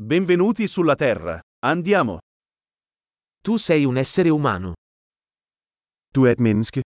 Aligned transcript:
Benvenuti 0.00 0.68
sulla 0.68 0.94
Terra. 0.94 1.40
Andiamo. 1.58 2.18
Tu 3.42 3.56
sei 3.56 3.84
un 3.84 3.96
essere 3.96 4.28
umano. 4.28 4.74
Du 6.12 6.24
er 6.24 6.30
et 6.30 6.38
menneske. 6.38 6.82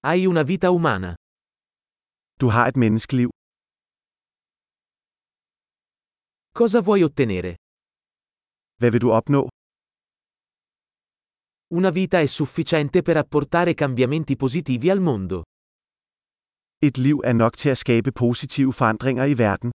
Hai 0.00 0.26
una 0.26 0.42
vita 0.42 0.70
umana. 0.70 1.14
Du 2.36 2.48
har 2.48 2.66
et 2.66 2.76
menneskeliv. 2.76 3.28
Cosa 6.52 6.80
vuoi 6.80 7.02
ottenere? 7.04 7.54
Hvad 8.80 8.90
vil 8.90 9.00
du 9.00 9.10
opnå? 9.10 9.46
Una 11.74 11.90
vita 11.90 12.18
è 12.18 12.26
sufficiente 12.26 13.02
per 13.02 13.16
apportare 13.16 13.74
cambiamenti 13.74 14.34
positivi 14.34 14.90
al 14.90 15.00
mondo. 15.00 15.42
Et 16.82 16.96
liv 16.96 17.20
er 17.24 17.34
nok 17.34 17.56
til 17.56 17.68
at 17.68 17.78
skabe 17.78 18.10
positive 18.12 18.72
forandringer 18.72 19.24
i 19.24 19.38
verden. 19.38 19.70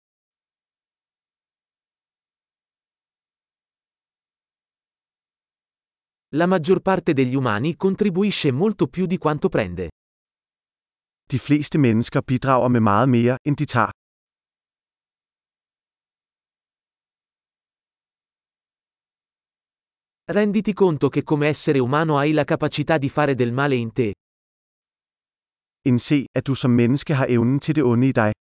La 6.36 6.48
maggior 6.48 6.82
parte 6.82 7.14
degli 7.14 7.36
umani 7.36 7.76
contribuisce 7.76 8.52
molto 8.52 8.88
più 8.88 9.05
di 9.05 9.20
quanto 9.20 9.50
prende. 9.50 9.90
De 11.28 11.38
fleste 11.38 11.78
mennesker 11.78 12.22
bidrager 12.24 12.70
med 12.70 12.82
meget 12.82 13.10
mere, 13.10 13.38
end 13.44 13.55
de 13.58 13.66
tager. 13.66 13.91
Renditi 20.26 20.74
conto 20.74 21.10
che 21.10 21.22
come 21.24 21.48
essere 21.48 21.80
umano 21.80 22.18
hai 22.18 22.32
la 22.32 22.46
capacità 22.46 22.98
di 22.98 23.10
fare 23.10 23.36
del 23.36 23.52
male 23.52 23.76
in 23.76 23.91
te. 23.91 24.13
Indse, 25.82 26.26
at 26.32 26.46
du 26.48 26.55
som 26.55 26.72
menneske 26.72 27.13
har 27.13 27.27
evnen 27.30 27.60
til 27.60 27.76
det 27.76 27.84
onde 27.84 28.08
i 28.08 28.12
dig. 28.12 28.32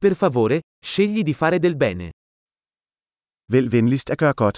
Per 0.00 0.14
favore, 0.14 0.60
scegli 0.78 1.22
di 1.24 1.34
fare 1.34 1.58
del 1.58 1.74
bene. 1.76 2.10
Vælg 3.52 3.72
venligst 3.72 4.10
at 4.10 4.18
gøre 4.18 4.34
godt. 4.34 4.56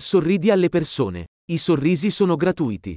Sorridi 0.00 0.48
alle 0.50 0.68
persone. 0.68 1.26
I 1.54 1.58
sorrisi 1.58 2.10
sono 2.10 2.36
gratuiti. 2.36 2.94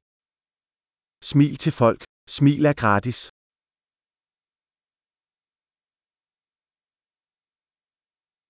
Smil 1.22 1.56
til 1.58 1.72
folk. 1.72 2.02
Smil 2.36 2.66
er 2.66 2.74
gratis. 2.74 3.30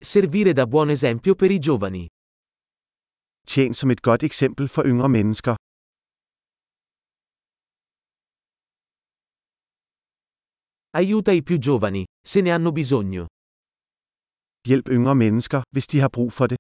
Servire 0.02 0.54
da 0.54 0.66
buon 0.66 0.90
esempio 0.90 1.36
per 1.36 1.52
i 1.52 1.60
giovani. 1.60 2.06
Tjen 3.48 3.74
som 3.74 3.92
et 3.92 4.02
godt 4.02 4.24
eksempel 4.24 4.68
for 4.70 4.84
yngre 4.92 5.10
mennesker. 5.10 5.56
Aiuta 10.96 11.32
i 11.32 11.44
più 11.44 11.58
giovani, 11.58 12.06
se 12.26 12.40
ne 12.42 12.52
hanno 12.52 12.72
bisogno. 12.72 13.26
Hjælp 14.68 14.88
yngre 14.90 15.14
mennesker, 15.14 15.62
hvis 15.74 15.88
de 15.88 16.00
har 16.00 16.10
brug 16.10 16.32
for 16.34 16.48
det. 16.48 16.58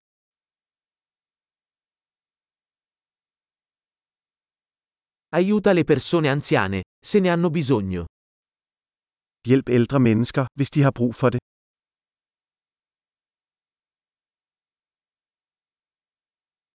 Aiuta 5.31 5.71
le 5.73 5.83
persone 5.83 6.27
anziane, 6.29 6.81
se 7.05 7.19
ne 7.19 7.29
hanno 7.29 7.49
bisogno. 7.49 8.05
Hjælp 9.47 9.69
ældre 9.69 9.99
mennesker, 9.99 10.45
hvis 10.57 10.69
de 10.69 10.81
har 10.81 10.91
brug 10.91 11.15
for 11.15 11.29
det. 11.29 11.39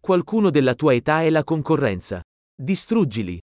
Qualcuno 0.06 0.50
della 0.50 0.74
tua 0.74 0.95
età 0.95 1.22
è 1.22 1.30
la 1.30 1.45
concorrenza. 1.45 2.22
Distruggili. 2.55 3.39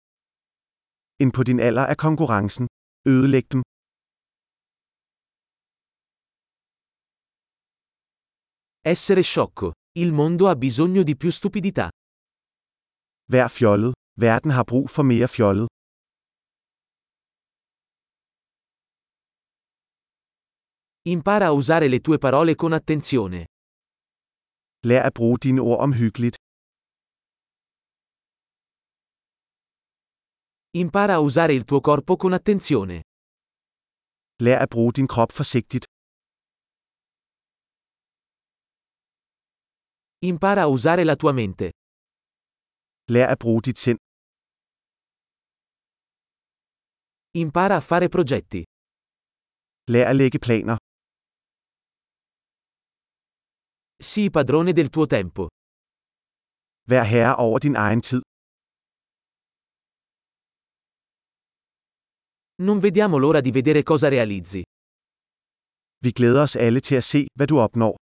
En 1.22 1.30
på 1.30 1.42
din 1.42 1.60
alder 1.60 1.86
er 1.92 1.94
konkurrencen. 1.94 2.66
Ødelæg 3.08 3.52
dem. 3.52 3.62
Essere 8.88 9.20
sciocco. 9.22 9.72
Il 9.98 10.12
mondo 10.12 10.46
ha 10.46 10.54
bisogno 10.54 11.02
di 11.02 11.16
più 11.16 11.30
stupidità. 11.32 11.88
Vær 13.32 13.50
fjollet. 13.50 13.92
Verden 14.16 14.52
har 14.52 14.62
brug 14.62 14.88
for 14.88 15.02
mere 15.04 15.26
fjollet. 15.26 15.66
Impara 21.02 21.46
a 21.46 21.50
usare 21.50 21.88
le 21.88 21.98
tue 21.98 22.18
parole 22.18 22.54
con 22.54 22.72
attenzione. 22.72 23.46
Lær 24.86 25.04
at 25.04 25.12
bruge 25.12 25.38
dine 25.38 25.60
ord 25.60 25.80
omhyggeligt. 25.80 26.36
Impara 30.76 31.14
a 31.14 31.18
usare 31.18 31.54
il 31.54 31.64
tuo 31.64 31.80
corpo 31.80 32.16
con 32.16 32.32
attenzione. 32.32 33.02
Lær 34.42 34.60
at 34.60 34.68
bruge 34.68 34.92
din 34.92 35.06
krop 35.06 35.32
forsigtigt. 35.32 35.86
Impara 40.32 40.62
a 40.62 40.66
usare 40.76 41.04
la 41.04 41.16
tua 41.16 41.32
mente. 41.32 41.66
Lær 43.12 43.26
at 43.32 43.38
bruge 43.38 43.62
dit 43.66 43.78
sind. 43.78 43.98
Impara 47.42 47.76
a 47.76 47.80
fare 47.88 48.08
progetti. 48.08 48.62
Lær 49.92 50.04
at 50.10 50.16
lægge 50.16 50.38
planer. 50.46 50.76
Sii 54.08 54.28
padrone 54.36 54.72
del 54.78 54.88
tuo 54.94 55.06
tempo. 55.16 55.42
Vær 56.90 57.04
herre 57.12 57.34
over 57.44 57.58
din 57.58 57.76
egen 57.86 58.00
tid. 58.08 58.20
Non 62.66 62.78
vediamo 62.86 63.16
l'ora 63.18 63.40
di 63.40 63.50
vedere 63.58 63.82
cosa 63.82 64.08
realizzi. 64.08 64.62
Vi 66.04 66.10
glæder 66.18 66.42
os 66.42 66.56
alle 66.56 66.80
til 66.80 66.94
at 66.94 67.04
se, 67.04 67.26
hvad 67.36 67.46
du 67.46 67.58
opnår. 67.58 67.96